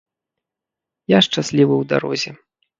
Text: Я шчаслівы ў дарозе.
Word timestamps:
Я 1.17 1.21
шчаслівы 1.27 1.75
ў 1.79 1.83
дарозе. 1.95 2.39